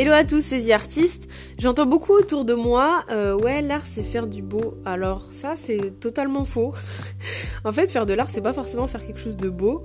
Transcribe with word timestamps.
Hello 0.00 0.12
à 0.12 0.24
tous 0.24 0.40
ces 0.40 0.72
artistes. 0.72 1.28
J'entends 1.58 1.84
beaucoup 1.84 2.14
autour 2.14 2.46
de 2.46 2.54
moi, 2.54 3.04
euh, 3.10 3.36
ouais, 3.36 3.60
l'art 3.60 3.84
c'est 3.84 4.02
faire 4.02 4.26
du 4.26 4.40
beau. 4.40 4.78
Alors 4.86 5.26
ça 5.28 5.56
c'est 5.56 6.00
totalement 6.00 6.46
faux. 6.46 6.72
en 7.64 7.72
fait, 7.74 7.90
faire 7.90 8.06
de 8.06 8.14
l'art 8.14 8.30
c'est 8.30 8.40
pas 8.40 8.54
forcément 8.54 8.86
faire 8.86 9.06
quelque 9.06 9.20
chose 9.20 9.36
de 9.36 9.50
beau. 9.50 9.82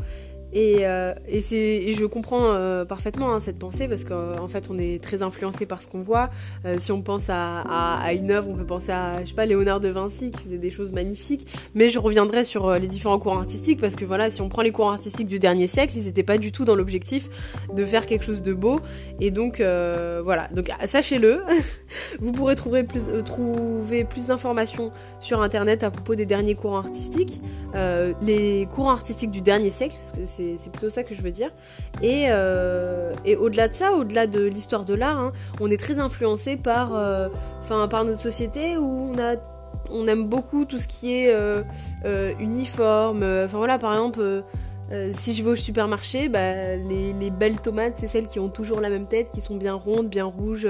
Et, 0.55 0.87
euh, 0.87 1.13
je 1.41 2.05
comprends 2.05 2.53
euh, 2.53 2.85
parfaitement 2.85 3.33
hein, 3.33 3.41
cette 3.41 3.59
pensée 3.59 3.89
parce 3.89 4.05
qu'en 4.05 4.47
fait 4.47 4.69
on 4.69 4.79
est 4.79 5.03
très 5.03 5.21
influencé 5.21 5.65
par 5.65 5.83
ce 5.83 5.87
qu'on 5.87 6.01
voit. 6.01 6.29
Euh, 6.65 6.77
si 6.79 6.93
on 6.93 7.01
pense 7.01 7.29
à, 7.29 7.59
à, 7.59 8.13
une 8.13 8.31
œuvre, 8.31 8.47
on 8.49 8.55
peut 8.55 8.65
penser 8.65 8.93
à 8.93 9.21
je 9.21 9.29
sais 9.29 9.35
pas 9.35 9.45
Léonard 9.45 9.81
de 9.81 9.89
Vinci 9.89 10.31
qui 10.31 10.43
faisait 10.43 10.57
des 10.57 10.69
choses 10.69 10.93
magnifiques. 10.93 11.45
Mais 11.75 11.89
je 11.89 11.99
reviendrai 11.99 12.45
sur 12.45 12.69
euh, 12.69 12.79
les 12.79 12.87
différents 12.87 13.19
courants 13.19 13.39
artistiques 13.39 13.81
parce 13.81 13.97
que 13.97 14.05
voilà, 14.05 14.29
si 14.29 14.41
on 14.41 14.47
prend 14.47 14.61
les 14.61 14.71
courants 14.71 14.91
artistiques 14.91 15.27
du 15.27 15.39
dernier 15.39 15.67
siècle, 15.67 15.93
ils 15.97 16.05
n'étaient 16.05 16.23
pas 16.23 16.37
du 16.37 16.53
tout 16.53 16.63
dans 16.63 16.75
l'objectif 16.75 17.27
de 17.73 17.83
faire 17.83 18.05
quelque 18.05 18.23
chose 18.23 18.41
de 18.41 18.53
beau. 18.53 18.79
Et 19.19 19.31
donc 19.31 19.57
voilà, 19.59 20.47
donc 20.53 20.71
sachez-le. 20.85 21.43
Vous 22.19 22.31
pourrez 22.31 22.55
trouver 22.55 22.83
plus, 22.83 23.03
trouver 23.25 24.05
plus 24.05 24.27
d'informations 24.27 24.91
sur 25.19 25.41
internet 25.41 25.83
à 25.83 25.91
propos 25.91 26.15
des 26.15 26.25
derniers 26.25 26.55
courants 26.55 26.77
artistiques, 26.77 27.41
les 28.21 28.67
courants 28.73 28.91
artistiques 28.91 29.31
du 29.31 29.41
dernier 29.41 29.69
siècle, 29.69 29.95
parce 29.95 30.11
que 30.13 30.23
c'est 30.23 30.44
c'est 30.57 30.71
plutôt 30.71 30.89
ça 30.89 31.03
que 31.03 31.13
je 31.15 31.21
veux 31.21 31.31
dire. 31.31 31.51
Et, 32.01 32.25
euh, 32.29 33.13
et 33.25 33.35
au-delà 33.35 33.67
de 33.67 33.73
ça, 33.73 33.93
au-delà 33.93 34.27
de 34.27 34.43
l'histoire 34.43 34.85
de 34.85 34.93
l'art, 34.93 35.17
hein, 35.17 35.31
on 35.59 35.69
est 35.69 35.77
très 35.77 35.99
influencé 35.99 36.57
par, 36.57 36.95
euh, 36.95 37.29
par 37.89 38.05
notre 38.05 38.21
société 38.21 38.77
où 38.77 39.11
on 39.13 39.17
a 39.19 39.35
on 39.91 40.07
aime 40.07 40.25
beaucoup 40.25 40.65
tout 40.65 40.79
ce 40.79 40.87
qui 40.87 41.13
est 41.13 41.31
euh 41.35 42.33
uniforme. 42.39 43.23
Enfin 43.23 43.57
voilà, 43.57 43.77
par 43.77 43.93
exemple, 43.93 44.43
euh, 44.91 45.11
si 45.13 45.33
je 45.33 45.43
vais 45.43 45.51
au 45.51 45.55
supermarché, 45.55 46.29
bah, 46.29 46.75
les, 46.75 47.13
les, 47.13 47.29
belles 47.31 47.59
tomates, 47.59 47.93
c'est 47.97 48.07
celles 48.07 48.27
qui 48.27 48.39
ont 48.39 48.49
toujours 48.49 48.81
la 48.81 48.89
même 48.89 49.07
tête, 49.07 49.29
qui 49.31 49.41
sont 49.41 49.55
bien 49.55 49.73
rondes, 49.73 50.07
bien 50.07 50.25
rouges, 50.25 50.67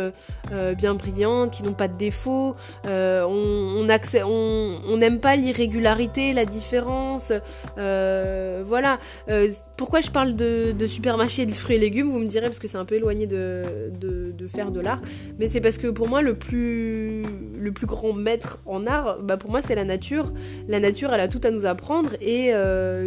euh, 0.51 0.73
bien 0.73 0.93
brillantes, 0.95 1.51
qui 1.51 1.63
n'ont 1.63 1.73
pas 1.73 1.87
de 1.87 1.97
défauts. 1.97 2.55
Euh, 2.85 3.23
on 3.27 4.97
n'aime 4.97 5.19
pas 5.19 5.35
l'irrégularité, 5.35 6.33
la 6.33 6.45
différence. 6.45 7.33
Euh, 7.77 8.63
voilà. 8.65 8.99
Euh, 9.29 9.49
pourquoi 9.77 10.01
je 10.01 10.11
parle 10.11 10.35
de, 10.35 10.71
de, 10.71 10.87
supermarché 10.87 11.45
de 11.45 11.53
fruits 11.53 11.75
et 11.75 11.79
légumes 11.79 12.09
Vous 12.09 12.19
me 12.19 12.27
direz 12.27 12.45
parce 12.45 12.59
que 12.59 12.67
c'est 12.67 12.77
un 12.77 12.85
peu 12.85 12.95
éloigné 12.95 13.27
de, 13.27 13.91
de, 13.99 14.31
de 14.31 14.47
faire 14.47 14.71
de 14.71 14.79
l'art, 14.79 15.01
mais 15.39 15.47
c'est 15.47 15.61
parce 15.61 15.77
que 15.77 15.87
pour 15.87 16.07
moi 16.07 16.21
le 16.21 16.35
plus 16.35 17.23
le 17.57 17.71
plus 17.71 17.87
grand 17.87 18.13
maître 18.13 18.59
en 18.65 18.85
art, 18.85 19.19
bah 19.21 19.37
pour 19.37 19.51
moi 19.51 19.61
c'est 19.61 19.75
la 19.75 19.83
nature. 19.83 20.33
La 20.67 20.79
nature, 20.79 21.13
elle 21.13 21.19
a 21.19 21.27
tout 21.27 21.41
à 21.43 21.51
nous 21.51 21.65
apprendre 21.65 22.11
et 22.21 22.53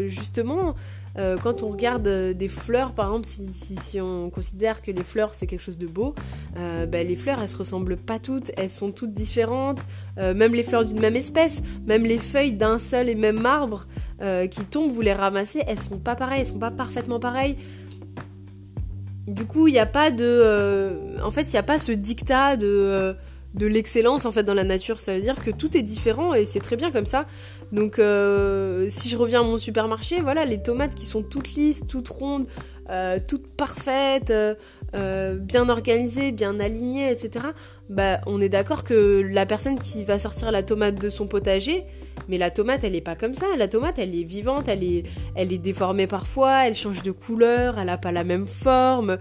justement. 0.08 0.74
Euh, 1.18 1.36
quand 1.36 1.62
on 1.62 1.68
regarde 1.68 2.06
euh, 2.06 2.32
des 2.32 2.48
fleurs, 2.48 2.92
par 2.92 3.06
exemple, 3.06 3.26
si, 3.26 4.00
on 4.00 4.30
considère 4.30 4.82
que 4.82 4.92
les 4.92 5.02
fleurs 5.02 5.34
c'est 5.34 5.46
quelque 5.46 5.62
chose 5.62 5.78
de 5.78 5.86
beau, 5.86 6.14
euh, 6.56 6.86
ben, 6.86 7.06
les 7.06 7.16
fleurs 7.16 7.40
elles 7.42 7.48
se 7.48 7.56
ressemblent 7.56 7.96
pas 7.96 8.18
toutes, 8.18 8.52
elles 8.56 8.70
sont 8.70 8.92
toutes 8.92 9.12
différentes, 9.12 9.80
même 10.16 10.54
les 10.54 10.62
fleurs 10.62 10.84
d'une 10.84 11.00
même 11.00 11.16
espèce, 11.16 11.62
même 11.86 12.04
les 12.04 12.18
feuilles 12.18 12.52
d'un 12.52 12.78
seul 12.78 13.08
et 13.08 13.14
même 13.14 13.46
arbre 13.46 13.86
qui 14.50 14.64
tombent, 14.64 14.90
vous 14.90 15.00
les 15.00 15.12
ramassez, 15.12 15.62
elles 15.66 15.78
sont 15.78 15.98
pas 15.98 16.16
pareilles, 16.16 16.40
elles 16.40 16.46
sont 16.48 16.58
pas 16.58 16.72
parfaitement 16.72 17.20
pareilles. 17.20 17.56
Du 19.28 19.44
coup, 19.44 19.68
il 19.68 19.72
n'y 19.72 19.78
a 19.78 19.86
pas 19.86 20.10
de. 20.10 21.16
en 21.22 21.30
fait, 21.30 21.42
il 21.42 21.52
n'y 21.52 21.58
a 21.58 21.62
pas 21.62 21.78
ce 21.78 21.92
dictat 21.92 22.56
de 22.56 23.14
de 23.54 23.66
l'excellence 23.66 24.24
en 24.24 24.32
fait 24.32 24.42
dans 24.42 24.54
la 24.54 24.64
nature. 24.64 25.00
Ça 25.00 25.14
veut 25.14 25.20
dire 25.20 25.36
que 25.36 25.50
tout 25.50 25.76
est 25.76 25.82
différent 25.82 26.34
et 26.34 26.44
c'est 26.44 26.60
très 26.60 26.76
bien 26.76 26.90
comme 26.90 27.06
ça. 27.06 27.26
Donc 27.72 27.98
euh, 27.98 28.86
si 28.90 29.08
je 29.08 29.16
reviens 29.16 29.40
à 29.40 29.44
mon 29.44 29.58
supermarché, 29.58 30.20
voilà 30.20 30.44
les 30.44 30.62
tomates 30.62 30.94
qui 30.94 31.06
sont 31.06 31.22
toutes 31.22 31.54
lisses, 31.54 31.82
toutes 31.86 32.08
rondes, 32.08 32.46
euh, 32.90 33.18
toutes 33.26 33.46
parfaites, 33.48 34.30
euh, 34.30 34.54
euh 34.94 35.34
bien 35.34 35.68
organisées, 35.68 36.32
bien 36.32 36.58
alignées, 36.58 37.10
etc. 37.10 37.46
Bah 37.90 38.20
on 38.26 38.40
est 38.40 38.48
d'accord 38.48 38.84
que 38.84 39.20
la 39.20 39.44
personne 39.44 39.78
qui 39.78 40.04
va 40.04 40.18
sortir 40.18 40.50
la 40.50 40.62
tomate 40.62 40.94
de 40.94 41.10
son 41.10 41.26
potager, 41.26 41.84
mais 42.28 42.38
la 42.38 42.50
tomate 42.50 42.84
elle 42.84 42.94
est 42.94 43.02
pas 43.02 43.14
comme 43.14 43.34
ça. 43.34 43.46
La 43.58 43.68
tomate 43.68 43.98
elle 43.98 44.14
est 44.14 44.24
vivante, 44.24 44.68
elle 44.68 44.82
est, 44.82 45.04
elle 45.34 45.52
est 45.52 45.58
déformée 45.58 46.06
parfois, 46.06 46.66
elle 46.66 46.74
change 46.74 47.02
de 47.02 47.12
couleur, 47.12 47.78
elle 47.78 47.90
a 47.90 47.98
pas 47.98 48.12
la 48.12 48.24
même 48.24 48.46
forme, 48.46 49.18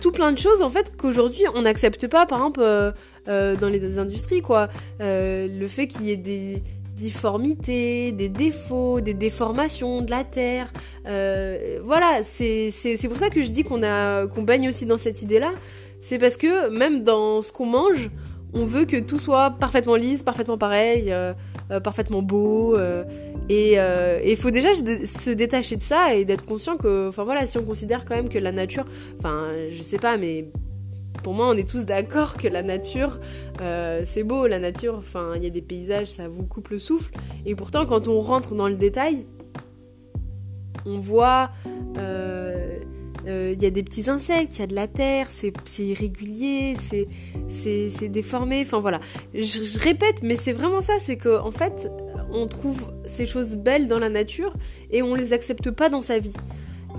tout 0.00 0.12
plein 0.12 0.32
de 0.32 0.38
choses 0.38 0.62
en 0.62 0.70
fait 0.70 0.96
qu'aujourd'hui 0.96 1.44
on 1.54 1.62
n'accepte 1.62 2.08
pas 2.08 2.26
par 2.26 2.38
exemple 2.38 2.94
dans 3.26 3.68
les 3.68 3.98
industries 3.98 4.42
quoi. 4.42 4.68
le 4.98 5.66
fait 5.68 5.86
qu'il 5.86 6.06
y 6.06 6.10
ait 6.10 6.16
des 6.16 6.62
difformités, 6.96 8.10
des 8.12 8.30
défauts, 8.30 9.00
des 9.00 9.14
déformations 9.14 10.02
de 10.02 10.10
la 10.10 10.24
terre. 10.24 10.72
Euh, 11.06 11.78
voilà, 11.84 12.22
c'est 12.22 12.72
pour 13.08 13.18
ça 13.18 13.28
que 13.28 13.42
je 13.42 13.48
dis 13.48 13.62
qu'on 13.62 13.80
qu'on 14.34 14.42
baigne 14.42 14.68
aussi 14.68 14.86
dans 14.86 14.98
cette 14.98 15.22
idée-là. 15.22 15.52
C'est 16.00 16.18
parce 16.18 16.36
que 16.36 16.70
même 16.70 17.04
dans 17.04 17.42
ce 17.42 17.52
qu'on 17.52 17.66
mange, 17.66 18.10
on 18.54 18.64
veut 18.64 18.86
que 18.86 18.96
tout 18.96 19.18
soit 19.18 19.50
parfaitement 19.50 19.96
lisse, 19.96 20.22
parfaitement 20.22 20.56
pareil, 20.56 21.12
euh, 21.12 21.34
euh, 21.70 21.80
parfaitement 21.80 22.22
beau. 22.22 22.76
Et 23.48 23.76
il 24.24 24.36
faut 24.36 24.50
déjà 24.50 24.74
se 24.74 25.30
détacher 25.30 25.76
de 25.76 25.82
ça 25.82 26.14
et 26.14 26.24
d'être 26.24 26.46
conscient 26.46 26.78
que, 26.78 27.08
enfin 27.08 27.24
voilà, 27.24 27.46
si 27.46 27.58
on 27.58 27.64
considère 27.64 28.06
quand 28.06 28.16
même 28.16 28.30
que 28.30 28.38
la 28.38 28.52
nature, 28.52 28.86
enfin 29.18 29.52
je 29.70 29.82
sais 29.82 29.98
pas, 29.98 30.16
mais 30.16 30.46
pour 31.22 31.34
moi, 31.34 31.48
on 31.48 31.56
est 31.56 31.68
tous 31.68 31.84
d'accord 31.84 32.36
que 32.36 32.48
la 32.48 32.62
nature, 32.62 33.20
euh, 33.60 34.02
c'est 34.04 34.22
beau, 34.22 34.46
la 34.46 34.58
nature, 34.58 34.94
enfin, 34.96 35.32
il 35.36 35.44
y 35.44 35.46
a 35.46 35.50
des 35.50 35.62
paysages, 35.62 36.08
ça 36.08 36.28
vous 36.28 36.44
coupe 36.44 36.68
le 36.68 36.78
souffle. 36.78 37.12
Et 37.44 37.54
pourtant, 37.54 37.86
quand 37.86 38.08
on 38.08 38.20
rentre 38.20 38.54
dans 38.54 38.68
le 38.68 38.76
détail, 38.76 39.26
on 40.84 40.98
voit, 40.98 41.50
euh, 41.98 42.78
euh, 43.26 43.54
il 43.56 43.62
y 43.62 43.66
a 43.66 43.70
des 43.70 43.82
petits 43.82 44.08
insectes, 44.08 44.58
il 44.58 44.60
y 44.60 44.64
a 44.64 44.66
de 44.68 44.74
la 44.74 44.86
terre, 44.86 45.28
c'est 45.30 45.52
irrégulier, 45.78 46.74
c'est 46.76 48.08
déformé, 48.08 48.60
enfin 48.60 48.78
voilà. 48.78 49.00
Je, 49.34 49.78
répète, 49.80 50.22
mais 50.22 50.36
c'est 50.36 50.52
vraiment 50.52 50.80
ça, 50.80 50.94
c'est 51.00 51.16
qu'en 51.16 51.46
en 51.46 51.50
fait, 51.50 51.90
on 52.30 52.46
trouve 52.46 52.92
ces 53.04 53.26
choses 53.26 53.56
belles 53.56 53.88
dans 53.88 53.98
la 53.98 54.10
nature 54.10 54.54
et 54.90 55.02
on 55.02 55.14
les 55.14 55.32
accepte 55.32 55.70
pas 55.70 55.88
dans 55.88 56.02
sa 56.02 56.18
vie. 56.18 56.34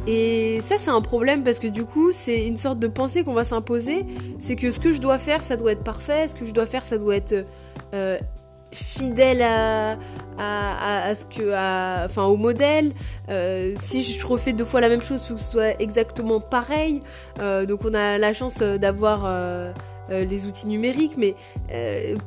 Et 0.07 0.61
ça, 0.61 0.77
c'est 0.77 0.89
un 0.89 1.01
problème 1.01 1.43
parce 1.43 1.59
que 1.59 1.67
du 1.67 1.83
coup, 1.83 2.13
c'est 2.13 2.47
une 2.47 2.55
sorte 2.55 2.79
de 2.79 2.87
pensée 2.87 3.25
qu'on 3.25 3.33
va 3.33 3.43
s'imposer. 3.43 4.05
C'est 4.39 4.55
que 4.55 4.71
ce 4.71 4.79
que 4.79 4.93
je 4.93 5.01
dois 5.01 5.17
faire, 5.17 5.43
ça 5.43 5.57
doit 5.57 5.73
être 5.73 5.83
parfait. 5.83 6.29
Ce 6.29 6.35
que 6.35 6.45
je 6.45 6.53
dois 6.53 6.65
faire, 6.65 6.83
ça 6.83 6.97
doit 6.97 7.17
être 7.17 7.45
euh, 7.93 8.17
fidèle 8.71 9.41
à, 9.41 9.97
ce 11.13 11.25
que, 11.25 12.05
enfin, 12.05 12.23
au 12.23 12.37
modèle. 12.37 12.93
Euh, 13.27 13.73
si 13.75 14.01
je 14.01 14.25
refais 14.25 14.53
deux 14.53 14.63
fois 14.63 14.79
la 14.79 14.87
même 14.87 15.01
chose, 15.01 15.23
faut 15.23 15.33
que 15.33 15.41
ce 15.41 15.51
soit 15.51 15.81
exactement 15.81 16.39
pareil. 16.39 17.01
Euh, 17.41 17.65
donc, 17.65 17.81
on 17.83 17.93
a 17.93 18.17
la 18.17 18.33
chance 18.33 18.59
d'avoir 18.59 19.29
les 20.09 20.45
outils 20.45 20.67
numériques, 20.67 21.17
mais 21.17 21.35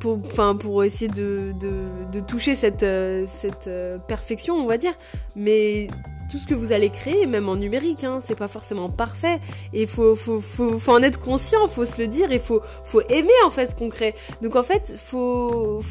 pour, 0.00 0.20
pour 0.58 0.84
essayer 0.84 1.10
de 1.10 2.20
toucher 2.26 2.56
cette, 2.56 2.84
cette 3.26 3.70
perfection, 4.06 4.56
on 4.56 4.66
va 4.66 4.76
dire. 4.76 4.92
Mais 5.34 5.88
tout 6.30 6.38
ce 6.38 6.46
que 6.46 6.54
vous 6.54 6.72
allez 6.72 6.90
créer, 6.90 7.26
même 7.26 7.48
en 7.48 7.56
numérique, 7.56 8.04
hein, 8.04 8.20
c'est 8.22 8.36
pas 8.36 8.48
forcément 8.48 8.88
parfait. 8.88 9.40
Et 9.72 9.86
faut, 9.86 10.14
faut, 10.14 10.40
faut, 10.40 10.92
en 10.92 11.02
être 11.02 11.20
conscient, 11.20 11.66
faut 11.66 11.84
se 11.84 12.00
le 12.00 12.06
dire, 12.06 12.30
et 12.30 12.38
faut, 12.38 12.60
faut 12.84 13.02
aimer 13.08 13.28
en 13.44 13.50
fait 13.50 13.66
ce 13.66 13.74
qu'on 13.74 13.88
crée. 13.88 14.14
Donc 14.40 14.56
en 14.56 14.62
fait, 14.62 14.94
faut, 14.96 15.82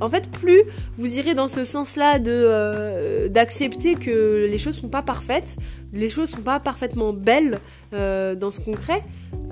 en 0.00 0.08
fait, 0.08 0.30
plus 0.30 0.62
vous 0.98 1.18
irez 1.18 1.34
dans 1.34 1.48
ce 1.48 1.64
sens-là 1.64 2.18
de 2.18 2.30
euh, 2.32 3.28
d'accepter 3.28 3.94
que 3.94 4.46
les 4.48 4.58
choses 4.58 4.76
sont 4.76 4.88
pas 4.88 5.02
parfaites, 5.02 5.56
les 5.92 6.08
choses 6.08 6.30
sont 6.30 6.42
pas 6.42 6.60
parfaitement 6.60 7.12
belles 7.12 7.60
euh, 7.92 8.34
dans 8.34 8.50
ce 8.50 8.60
qu'on 8.60 8.72
crée, 8.72 9.02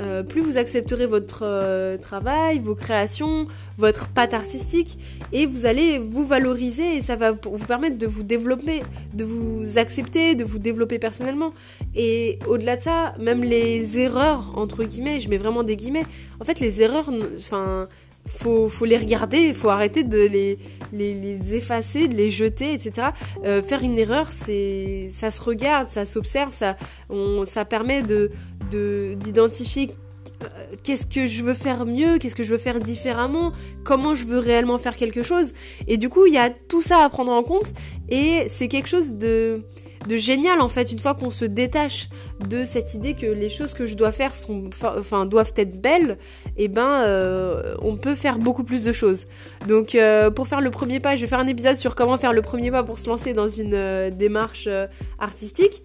euh, 0.00 0.22
plus 0.22 0.40
vous 0.40 0.56
accepterez 0.56 1.06
votre 1.06 1.96
travail, 1.98 2.58
vos 2.58 2.74
créations, 2.74 3.46
votre 3.78 4.08
patte 4.08 4.34
artistique, 4.34 4.98
et 5.32 5.46
vous 5.46 5.66
allez 5.66 5.98
vous 5.98 6.26
valoriser 6.26 6.96
et 6.96 7.02
ça 7.02 7.16
va 7.16 7.32
vous 7.32 7.66
permettre 7.66 7.98
de 7.98 8.06
vous 8.06 8.22
développer, 8.22 8.82
de 9.14 9.24
vous 9.24 9.78
accepter, 9.78 10.34
de 10.34 10.44
vous 10.44 10.58
développer 10.58 10.98
personnellement. 10.98 11.52
Et 11.94 12.38
au-delà 12.48 12.76
de 12.76 12.82
ça, 12.82 13.14
même 13.18 13.42
les 13.42 13.98
erreurs 13.98 14.52
entre 14.56 14.84
guillemets, 14.84 15.20
je 15.20 15.28
mets 15.28 15.38
vraiment 15.38 15.62
des 15.62 15.76
guillemets. 15.76 16.06
En 16.40 16.44
fait, 16.44 16.60
les 16.60 16.82
erreurs, 16.82 17.10
enfin 17.38 17.88
faut, 18.26 18.68
faut 18.68 18.84
les 18.84 18.96
regarder, 18.96 19.38
il 19.38 19.54
faut 19.54 19.68
arrêter 19.68 20.04
de 20.04 20.18
les, 20.18 20.58
les, 20.92 21.14
les, 21.14 21.54
effacer, 21.54 22.08
de 22.08 22.14
les 22.14 22.30
jeter, 22.30 22.72
etc. 22.72 23.08
Euh, 23.44 23.62
faire 23.62 23.82
une 23.82 23.98
erreur, 23.98 24.28
c'est, 24.30 25.08
ça 25.12 25.30
se 25.30 25.40
regarde, 25.40 25.88
ça 25.88 26.06
s'observe, 26.06 26.52
ça, 26.52 26.76
on, 27.10 27.44
ça 27.44 27.64
permet 27.64 28.02
de, 28.02 28.30
de, 28.70 29.14
d'identifier 29.18 29.90
euh, 30.42 30.46
qu'est-ce 30.82 31.06
que 31.06 31.26
je 31.26 31.42
veux 31.42 31.54
faire 31.54 31.84
mieux, 31.84 32.18
qu'est-ce 32.18 32.34
que 32.34 32.44
je 32.44 32.52
veux 32.52 32.58
faire 32.58 32.80
différemment, 32.80 33.52
comment 33.84 34.14
je 34.14 34.24
veux 34.24 34.38
réellement 34.38 34.78
faire 34.78 34.96
quelque 34.96 35.22
chose. 35.22 35.52
Et 35.88 35.96
du 35.96 36.08
coup, 36.08 36.26
il 36.26 36.32
y 36.32 36.38
a 36.38 36.50
tout 36.50 36.82
ça 36.82 37.04
à 37.04 37.08
prendre 37.08 37.32
en 37.32 37.42
compte 37.42 37.72
et 38.08 38.46
c'est 38.48 38.68
quelque 38.68 38.88
chose 38.88 39.12
de, 39.12 39.64
de 40.06 40.16
génial 40.16 40.60
en 40.60 40.68
fait 40.68 40.92
une 40.92 40.98
fois 40.98 41.14
qu'on 41.14 41.30
se 41.30 41.44
détache 41.44 42.08
de 42.48 42.64
cette 42.64 42.94
idée 42.94 43.14
que 43.14 43.26
les 43.26 43.48
choses 43.48 43.74
que 43.74 43.86
je 43.86 43.94
dois 43.94 44.12
faire 44.12 44.34
sont 44.34 44.70
enfin 44.82 45.26
doivent 45.26 45.52
être 45.56 45.80
belles 45.80 46.18
et 46.56 46.64
eh 46.64 46.68
ben 46.68 47.02
euh, 47.02 47.74
on 47.80 47.96
peut 47.96 48.14
faire 48.14 48.38
beaucoup 48.38 48.64
plus 48.64 48.82
de 48.82 48.92
choses 48.92 49.26
donc 49.66 49.94
euh, 49.94 50.30
pour 50.30 50.48
faire 50.48 50.60
le 50.60 50.70
premier 50.70 51.00
pas 51.00 51.16
je 51.16 51.22
vais 51.22 51.26
faire 51.26 51.40
un 51.40 51.46
épisode 51.46 51.76
sur 51.76 51.94
comment 51.94 52.16
faire 52.16 52.32
le 52.32 52.42
premier 52.42 52.70
pas 52.70 52.82
pour 52.82 52.98
se 52.98 53.08
lancer 53.08 53.32
dans 53.34 53.48
une 53.48 53.74
euh, 53.74 54.10
démarche 54.10 54.68
artistique 55.18 55.82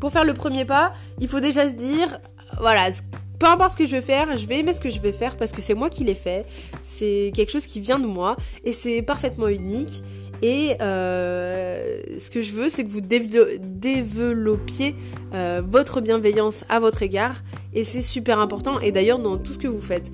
pour 0.00 0.10
faire 0.10 0.24
le 0.24 0.34
premier 0.34 0.64
pas 0.64 0.92
il 1.20 1.28
faut 1.28 1.40
déjà 1.40 1.68
se 1.68 1.74
dire 1.74 2.18
voilà 2.60 2.90
peu 3.38 3.46
importe 3.46 3.72
ce 3.72 3.76
que 3.76 3.84
je 3.84 3.90
vais 3.90 4.02
faire, 4.02 4.36
je 4.36 4.46
vais 4.46 4.60
aimer 4.60 4.72
ce 4.72 4.80
que 4.80 4.88
je 4.88 5.00
vais 5.00 5.12
faire 5.12 5.36
parce 5.36 5.52
que 5.52 5.60
c'est 5.60 5.74
moi 5.74 5.90
qui 5.90 6.04
l'ai 6.04 6.14
fait. 6.14 6.46
C'est 6.82 7.32
quelque 7.34 7.50
chose 7.50 7.66
qui 7.66 7.80
vient 7.80 7.98
de 7.98 8.06
moi 8.06 8.36
et 8.64 8.72
c'est 8.72 9.02
parfaitement 9.02 9.48
unique. 9.48 10.02
Et 10.42 10.76
euh, 10.80 12.02
ce 12.18 12.30
que 12.30 12.42
je 12.42 12.52
veux, 12.52 12.68
c'est 12.68 12.84
que 12.84 12.90
vous 12.90 13.00
développiez 13.00 14.94
euh, 15.32 15.62
votre 15.66 16.00
bienveillance 16.00 16.64
à 16.68 16.78
votre 16.78 17.02
égard. 17.02 17.42
Et 17.72 17.84
c'est 17.84 18.02
super 18.02 18.38
important. 18.38 18.78
Et 18.80 18.92
d'ailleurs, 18.92 19.18
dans 19.18 19.36
tout 19.36 19.52
ce 19.52 19.58
que 19.58 19.68
vous 19.68 19.80
faites 19.80 20.10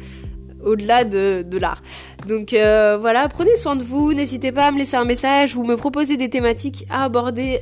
au-delà 0.62 1.04
de, 1.04 1.42
de 1.42 1.58
l'art. 1.58 1.82
Donc 2.28 2.52
euh, 2.52 2.98
voilà, 3.00 3.28
prenez 3.28 3.56
soin 3.56 3.76
de 3.76 3.82
vous, 3.82 4.12
n'hésitez 4.12 4.52
pas 4.52 4.66
à 4.66 4.70
me 4.70 4.78
laisser 4.78 4.96
un 4.96 5.06
message 5.06 5.56
ou 5.56 5.64
me 5.64 5.74
proposer 5.74 6.18
des 6.18 6.28
thématiques 6.28 6.84
à 6.90 7.04
aborder 7.04 7.60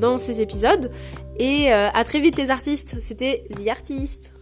dans 0.00 0.18
ces 0.18 0.40
épisodes. 0.40 0.90
Et 1.38 1.70
à 1.70 2.04
très 2.04 2.18
vite 2.18 2.36
les 2.36 2.50
artistes, 2.50 2.96
c'était 3.00 3.44
The 3.54 3.68
Artist. 3.68 4.33